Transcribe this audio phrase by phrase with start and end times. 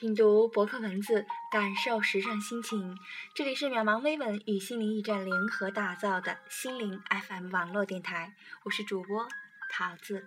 [0.00, 2.98] 品读博客文字，感受时尚心情。
[3.34, 8.34] 这里是渺茫微文与心灵驿站联合打造的心灵 FM 网络电台，
[8.64, 9.28] 我是主播
[9.70, 10.26] 桃子。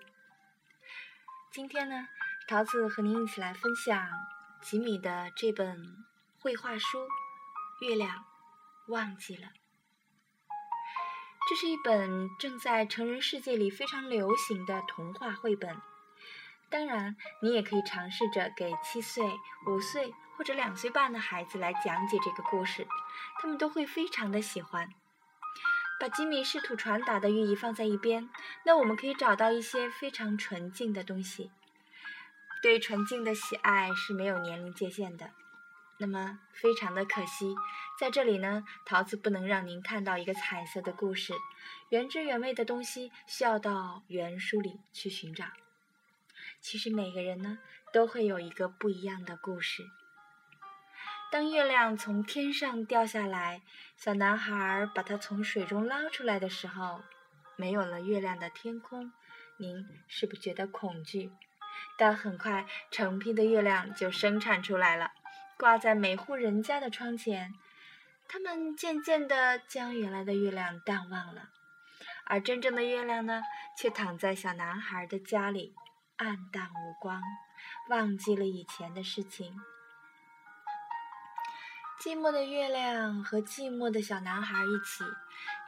[1.51, 2.07] 今天呢，
[2.47, 4.07] 桃子和您一起来分享
[4.61, 5.83] 吉米的这本
[6.37, 6.99] 绘画书
[7.87, 8.23] 《月亮
[8.89, 9.47] 忘记了》。
[11.49, 15.75] 这是一本正在成人世界里非常流行的童话绘本。
[16.73, 19.23] 当然，你也可以尝试着给七岁、
[19.67, 22.87] 五岁或者两岁半的孩子来讲解这个故事，
[23.39, 24.89] 他们都会非常的喜欢。
[25.99, 28.27] 把吉米试图传达的寓意放在一边，
[28.65, 31.51] 那我们可以找到一些非常纯净的东西。
[32.63, 35.29] 对纯净的喜爱是没有年龄界限的。
[35.99, 37.53] 那么，非常的可惜，
[37.99, 41.35] 在这里呢，桃子不能让您看到一个彩色的故事，
[41.89, 45.45] 原汁原味的东西需要到原书里去寻找。
[46.61, 47.59] 其实每个人呢，
[47.91, 49.83] 都会有一个不一样的故事。
[51.31, 53.63] 当月亮从天上掉下来，
[53.97, 57.01] 小男孩把它从水中捞出来的时候，
[57.55, 59.11] 没有了月亮的天空，
[59.57, 61.31] 您是不是觉得恐惧？
[61.97, 65.11] 但很快，成批的月亮就生产出来了，
[65.57, 67.53] 挂在每户人家的窗前。
[68.27, 71.49] 他们渐渐地将原来的月亮淡忘了，
[72.25, 73.41] 而真正的月亮呢，
[73.77, 75.73] 却躺在小男孩的家里。
[76.17, 77.21] 暗淡无光，
[77.89, 79.59] 忘记了以前的事情。
[81.99, 85.03] 寂寞的月亮和寂寞的小男孩一起，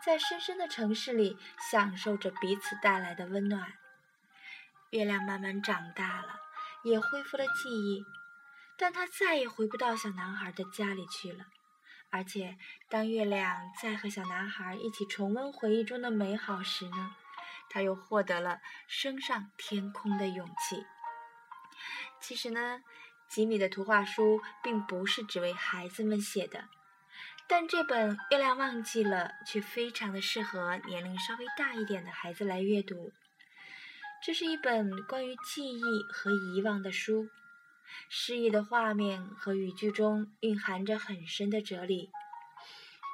[0.04, 1.38] 在深深的城市里
[1.72, 3.74] 享受着彼此带来的温暖。
[4.92, 6.40] 月亮慢慢长大了，
[6.84, 8.06] 也恢复了记忆，
[8.78, 11.46] 但他再也回不到小男孩的家里去了。
[12.12, 12.58] 而且，
[12.90, 17.16] 当月亮再和小男孩一起重温回忆中的美好时呢？
[17.70, 20.86] 他又获得了升上天空的勇气。
[22.22, 22.82] 其实呢，
[23.28, 26.66] 吉米的图画书并不是只为孩子们写的，
[27.48, 33.12] 但这本《月亮忘记了》却非常的适合年龄稍微大一点的孩子来阅读。
[34.24, 37.30] 这是一本关于记忆和遗忘的书，
[38.10, 42.10] 诗意的画面和语句中蕴含着很深的哲理。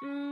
[0.04, 0.31] 嗯。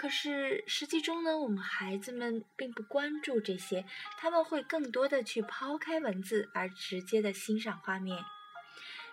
[0.00, 3.84] 可是实际中呢，我们孩子们并不关注这些，
[4.16, 8.16] 他们会更多的去抛开文字，而直接的欣赏画面，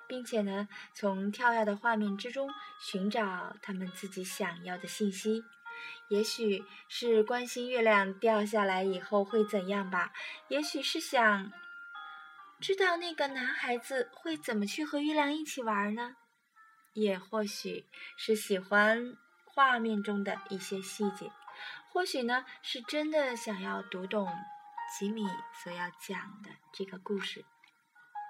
[0.08, 2.50] 并且呢，从跳跃的画面之中
[2.80, 5.44] 寻找他们自己想要的信息。
[6.08, 10.14] 也许是关心月亮掉下来以后会怎样吧，
[10.48, 11.52] 也许是想
[12.62, 16.16] 知道那个男孩子会怎么去和月亮一起玩呢？
[16.94, 19.18] 也或许是喜欢。
[19.58, 21.32] 画面中的一些细节，
[21.90, 24.32] 或许呢是真的想要读懂
[24.96, 27.44] 吉米所要讲的这个故事。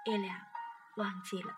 [0.06, 0.40] 月亮
[0.96, 1.54] 忘记了。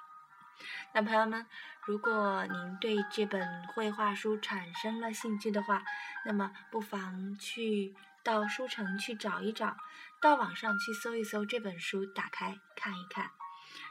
[0.93, 1.47] 那朋友们，
[1.87, 5.85] 如果您对这本绘画书产生了兴趣的话，
[6.27, 7.95] 那么不妨去
[8.25, 9.77] 到书城去找一找，
[10.21, 13.31] 到网上去搜一搜这本书，打开看一看，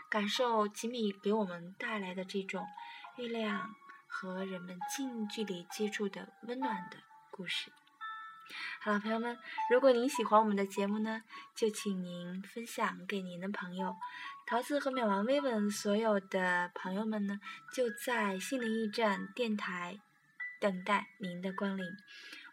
[0.09, 2.67] 感受吉米给我们带来的这种
[3.15, 3.73] 月亮。
[4.09, 6.97] 和人们近距离接触的温暖的
[7.31, 7.71] 故事。
[8.81, 9.37] 好了，朋友们，
[9.69, 11.21] 如果您喜欢我们的节目呢，
[11.55, 13.95] 就请您分享给您的朋友。
[14.47, 17.39] 桃子和美王微文所有的朋友们呢，
[17.71, 19.99] 就在心灵驿站电台
[20.59, 21.85] 等待您的光临。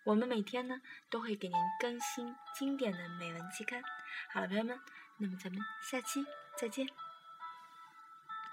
[0.05, 3.83] 我们每天呢都会给您更新经典的美文期刊。
[4.31, 4.79] 好了，朋友们，
[5.17, 6.27] 那么咱们下期
[6.59, 7.06] 再见。